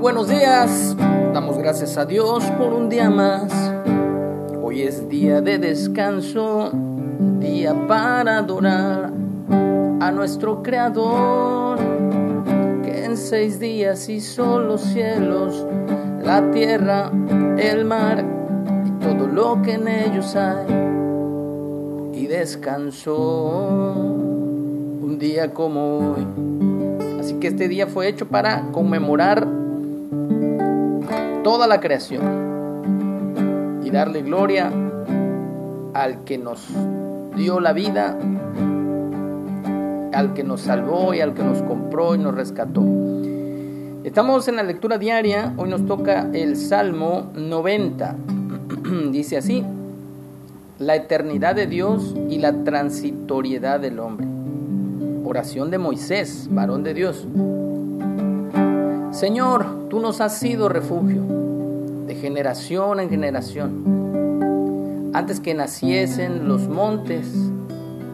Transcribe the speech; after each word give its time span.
Buenos 0.00 0.28
días. 0.28 0.96
Damos 1.34 1.58
gracias 1.58 1.96
a 1.98 2.06
Dios 2.06 2.44
por 2.52 2.72
un 2.72 2.88
día 2.88 3.10
más. 3.10 3.52
Hoy 4.62 4.82
es 4.82 5.08
día 5.08 5.40
de 5.40 5.58
descanso, 5.58 6.70
día 7.40 7.74
para 7.88 8.38
adorar 8.38 9.12
a 10.00 10.12
nuestro 10.12 10.62
Creador, 10.62 11.80
que 12.84 13.06
en 13.06 13.16
seis 13.16 13.58
días 13.58 14.08
hizo 14.08 14.60
los 14.60 14.82
cielos, 14.82 15.66
la 16.22 16.48
tierra, 16.52 17.10
el 17.58 17.84
mar 17.84 18.24
y 18.86 18.90
todo 19.04 19.26
lo 19.26 19.60
que 19.62 19.72
en 19.72 19.88
ellos 19.88 20.36
hay. 20.36 20.66
Y 22.12 22.28
descansó 22.28 23.94
un 23.96 25.16
día 25.18 25.52
como 25.52 26.12
hoy. 26.12 26.24
Así 27.18 27.34
que 27.40 27.48
este 27.48 27.66
día 27.66 27.88
fue 27.88 28.06
hecho 28.06 28.28
para 28.28 28.70
conmemorar 28.70 29.57
toda 31.42 31.66
la 31.66 31.80
creación 31.80 32.48
y 33.84 33.90
darle 33.90 34.22
gloria 34.22 34.70
al 35.94 36.24
que 36.24 36.38
nos 36.38 36.66
dio 37.36 37.60
la 37.60 37.72
vida, 37.72 38.18
al 40.12 40.34
que 40.34 40.44
nos 40.44 40.62
salvó 40.62 41.14
y 41.14 41.20
al 41.20 41.34
que 41.34 41.42
nos 41.42 41.62
compró 41.62 42.14
y 42.14 42.18
nos 42.18 42.34
rescató. 42.34 42.82
Estamos 44.04 44.48
en 44.48 44.56
la 44.56 44.62
lectura 44.62 44.98
diaria, 44.98 45.54
hoy 45.56 45.68
nos 45.68 45.86
toca 45.86 46.28
el 46.32 46.56
Salmo 46.56 47.30
90. 47.34 48.16
Dice 49.10 49.36
así, 49.36 49.64
la 50.78 50.96
eternidad 50.96 51.54
de 51.54 51.66
Dios 51.66 52.14
y 52.30 52.38
la 52.38 52.64
transitoriedad 52.64 53.80
del 53.80 53.98
hombre. 53.98 54.26
Oración 55.24 55.70
de 55.70 55.78
Moisés, 55.78 56.48
varón 56.50 56.84
de 56.84 56.94
Dios. 56.94 57.26
Señor, 59.18 59.88
tú 59.90 59.98
nos 59.98 60.20
has 60.20 60.38
sido 60.38 60.68
refugio 60.68 61.22
de 62.06 62.14
generación 62.14 63.00
en 63.00 63.10
generación. 63.10 65.10
Antes 65.12 65.40
que 65.40 65.54
naciesen 65.54 66.46
los 66.46 66.68
montes 66.68 67.26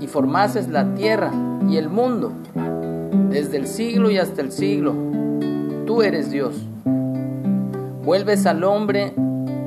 y 0.01 0.07
formases 0.07 0.69
la 0.69 0.95
tierra 0.95 1.31
y 1.69 1.77
el 1.77 1.91
mundo, 1.91 2.33
desde 3.29 3.59
el 3.59 3.67
siglo 3.67 4.11
y 4.11 4.17
hasta 4.17 4.41
el 4.41 4.51
siglo, 4.51 4.95
tú 5.85 6.01
eres 6.01 6.31
Dios. 6.31 6.55
Vuelves 8.03 8.47
al 8.47 8.65
hombre 8.65 9.13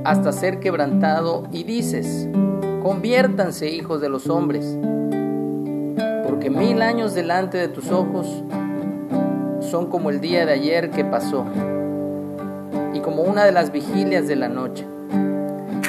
hasta 0.06 0.32
ser 0.32 0.60
quebrantado 0.60 1.44
y 1.52 1.66
dices, 1.66 2.28
conviértanse 2.82 3.70
hijos 3.70 4.02
de 4.02 4.10
los 4.10 4.28
hombres 4.28 4.76
porque 6.28 6.50
mil 6.50 6.82
años 6.82 7.14
delante 7.14 7.60
de 7.60 7.68
tus 7.68 7.92
ojos 7.92 8.44
son 9.70 9.88
como 9.88 10.10
el 10.10 10.22
día 10.22 10.46
de 10.46 10.54
ayer 10.54 10.92
que 10.92 11.04
pasó 11.04 11.46
y 12.94 13.00
como 13.00 13.24
una 13.24 13.44
de 13.44 13.52
las 13.52 13.72
vigilias 13.72 14.28
de 14.28 14.36
la 14.36 14.50
noche. 14.50 14.86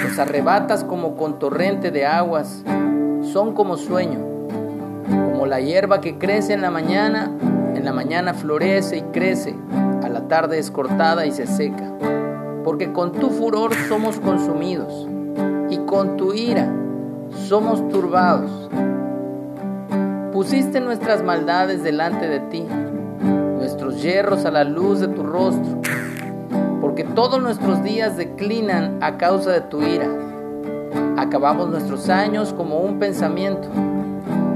Los 0.02 0.18
arrebatas 0.18 0.84
como 0.84 1.16
con 1.16 1.38
torrente 1.38 1.90
de 1.90 2.06
aguas, 2.06 2.62
son 3.32 3.52
como 3.52 3.76
sueño, 3.76 4.20
como 5.32 5.46
la 5.46 5.60
hierba 5.60 6.00
que 6.00 6.18
crece 6.18 6.54
en 6.54 6.62
la 6.62 6.70
mañana, 6.70 7.30
en 7.74 7.84
la 7.84 7.92
mañana 7.92 8.34
florece 8.34 8.98
y 8.98 9.02
crece, 9.02 9.54
a 10.02 10.08
la 10.08 10.28
tarde 10.28 10.58
es 10.58 10.70
cortada 10.70 11.26
y 11.26 11.32
se 11.32 11.46
seca, 11.46 11.92
porque 12.64 12.92
con 12.92 13.12
tu 13.12 13.30
furor 13.30 13.74
somos 13.88 14.18
consumidos 14.18 15.08
y 15.70 15.78
con 15.78 16.16
tu 16.16 16.32
ira 16.32 16.72
somos 17.48 17.86
turbados. 17.88 18.70
Pusiste 20.32 20.80
nuestras 20.80 21.22
maldades 21.22 21.82
delante 21.82 22.28
de 22.28 22.40
ti, 22.40 22.64
nuestros 23.88 24.02
hierros 24.02 24.44
a 24.44 24.50
la 24.50 24.64
luz 24.64 25.00
de 25.00 25.08
tu 25.08 25.22
rostro, 25.22 25.80
porque 26.80 27.04
todos 27.04 27.40
nuestros 27.40 27.82
días 27.82 28.18
declinan 28.18 28.98
a 29.02 29.16
causa 29.16 29.50
de 29.50 29.62
tu 29.62 29.82
ira. 29.82 30.06
Acabamos 31.16 31.70
nuestros 31.70 32.10
años 32.10 32.52
como 32.52 32.80
un 32.80 32.98
pensamiento. 32.98 33.68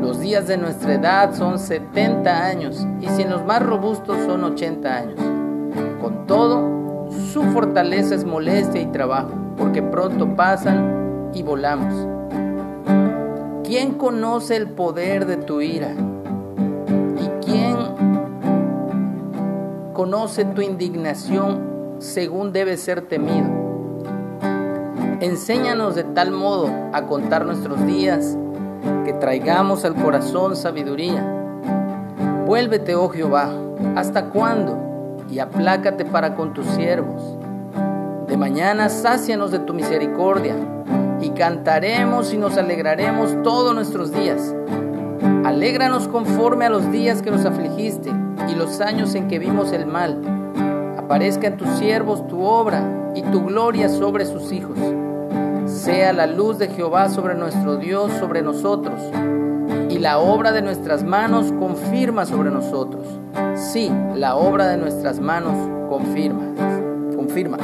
Los 0.03 0.21
días 0.21 0.47
de 0.49 0.59
nuestra 0.59 0.95
edad 0.95 1.35
son 1.35 1.59
70 1.59 2.45
años 2.45 2.87
y 3.01 3.09
si 3.09 3.25
los 3.25 3.43
más 3.47 3.63
robustos 3.63 4.19
son 4.27 4.45
80 4.45 4.95
años. 4.95 5.19
Con 6.01 6.27
todo, 6.27 7.09
su 7.33 7.43
fortaleza 7.45 8.15
es 8.15 8.27
molestia 8.27 8.83
y 8.83 8.87
trabajo, 8.87 9.31
porque 9.57 9.83
pronto 9.83 10.37
pasan 10.37 11.31
y 11.33 11.43
volamos. 11.43 11.95
¿Quién 13.65 13.95
conoce 13.95 14.57
el 14.57 14.69
poder 14.69 15.25
de 15.25 15.39
tu 15.39 15.63
ira? 15.63 15.95
Conoce 19.93 20.45
tu 20.45 20.63
indignación 20.63 21.97
según 21.99 22.53
debe 22.53 22.77
ser 22.77 23.03
temido? 23.03 23.49
Enséñanos 25.21 25.95
de 25.95 26.05
tal 26.05 26.33
modo 26.33 26.69
a 26.93 27.07
contar 27.07 27.45
nuestros 27.45 27.85
días 27.87 28.37
que 29.05 29.13
traigamos 29.13 29.85
al 29.85 29.95
corazón 29.95 30.57
sabiduría. 30.57 31.25
Vuélvete, 32.47 32.95
oh 32.95 33.09
Jehová, 33.09 33.53
¿hasta 33.95 34.31
cuándo? 34.31 34.79
Y 35.31 35.39
aplácate 35.39 36.05
para 36.05 36.35
con 36.35 36.53
tus 36.53 36.67
siervos. 36.67 37.23
De 38.27 38.37
mañana 38.37 38.89
sácianos 38.89 39.51
de 39.53 39.61
tu 39.61 39.75
misericordia 39.75 40.57
y 41.21 41.31
cantaremos 41.31 42.33
y 42.33 42.39
nos 42.39 42.57
alegraremos 42.57 43.41
todos 43.43 43.75
nuestros 43.75 44.13
días. 44.13 44.55
Alégranos 45.45 46.09
conforme 46.09 46.65
a 46.65 46.71
los 46.71 46.91
días 46.91 47.23
que 47.23 47.31
nos 47.31 47.45
afligiste 47.45 48.11
y 48.51 48.55
los 48.55 48.81
años 48.81 49.15
en 49.15 49.29
que 49.29 49.39
vimos 49.39 49.73
el 49.73 49.87
mal. 49.87 50.21
Aparezca 50.99 51.49
en 51.49 51.57
tus 51.57 51.69
siervos 51.79 52.27
tu 52.29 52.43
obra 52.43 53.13
y 53.15 53.23
tu 53.23 53.45
gloria 53.45 53.89
sobre 53.89 54.25
sus 54.25 54.53
hijos. 54.53 54.79
Sea 55.67 56.13
la 56.13 56.27
luz 56.27 56.59
de 56.59 56.69
Jehová 56.69 57.09
sobre 57.09 57.35
nuestro 57.35 57.77
Dios, 57.77 58.13
sobre 58.19 58.43
nosotros, 58.43 59.01
y 59.89 59.99
la 59.99 60.19
obra 60.19 60.53
de 60.53 60.63
nuestras 60.63 61.05
manos 61.05 61.53
confirma 61.59 62.27
sobre 62.27 62.51
nosotros. 62.51 63.07
Sí, 63.55 63.91
la 64.15 64.37
obra 64.37 64.67
de 64.67 64.77
nuestras 64.77 65.21
manos 65.21 65.55
confirma. 65.89 66.43
Confirma. 67.17 67.59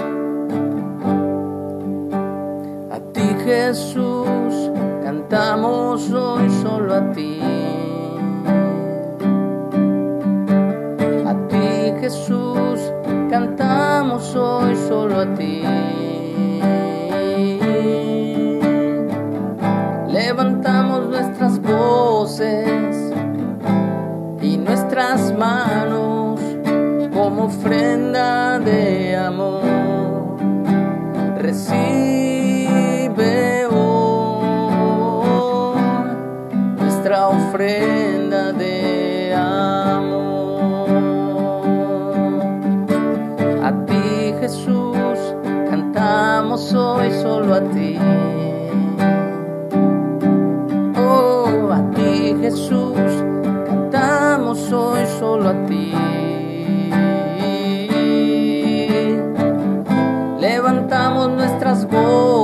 Jesús, 3.48 4.70
cantamos 5.02 6.10
hoy 6.10 6.50
solo 6.62 6.94
a 6.94 7.12
ti. 7.12 7.57
A 15.20 15.34
ti. 15.34 15.62
Levantamos 20.08 21.08
nuestras 21.08 21.60
voces 21.60 23.12
y 24.42 24.56
nuestras 24.56 25.36
manos 25.36 26.40
como 27.12 27.44
ofrenda 27.44 28.58
de 28.58 29.16
amor. 29.16 29.62
Recibe 31.38 31.98
ofrenda 37.58 38.52
de 38.52 39.34
amor. 39.34 40.88
A 43.62 43.72
ti 43.86 44.34
Jesús, 44.40 45.07
cantamos 46.48 46.72
hoy 46.72 47.10
solo 47.12 47.54
a 47.54 47.60
ti. 47.60 47.98
Oh, 50.96 51.70
a 51.70 51.90
ti 51.94 52.34
Jesús, 52.40 52.96
cantamos 53.66 54.72
hoy 54.72 55.04
solo 55.18 55.50
a 55.50 55.66
ti. 55.66 55.92
Levantamos 60.40 61.32
nuestras 61.32 61.86
voces 61.86 62.37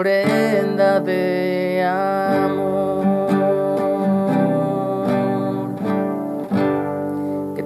ofrenda 0.00 1.00
de 1.00 1.82
amor. 1.84 2.80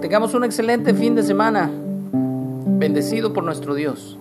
tengamos 0.01 0.35
un 0.35 0.45
excelente 0.45 0.93
fin 0.95 1.15
de 1.15 1.23
semana, 1.23 1.71
bendecido 2.13 3.33
por 3.33 3.43
nuestro 3.45 3.75
Dios. 3.75 4.19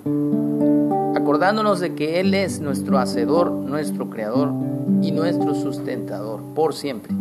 acordándonos 1.16 1.80
de 1.80 1.96
que 1.96 2.20
Él 2.20 2.34
es 2.34 2.60
nuestro 2.60 3.00
hacedor, 3.00 3.52
nuestro 3.52 4.10
creador 4.10 4.52
y 5.02 5.12
nuestro 5.12 5.56
sustentador 5.56 6.42
por 6.54 6.74
siempre. 6.74 7.14